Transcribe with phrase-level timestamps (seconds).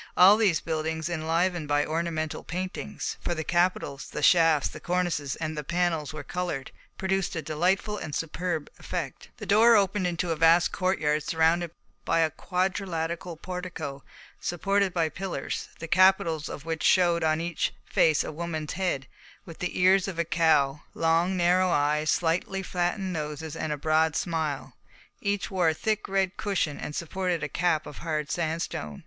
[0.17, 5.55] All these buildings, enlivened by ornamental paintings, for the capitals, the shafts, the cornices, and
[5.55, 9.29] the panels were coloured, produced a delightful and superb effect.
[9.37, 11.69] The door opened into a vast court surrounded
[12.03, 14.03] by a quadrilateral portico
[14.39, 19.05] supported by pillars, the capitals of which showed on each face a woman's head,
[19.45, 24.15] with the ears of a cow, long, narrow eyes, slightly flattened noses, and a broad
[24.15, 24.73] smile;
[25.21, 28.99] each wore a thick red cushion and supported a cap of hard sandstone.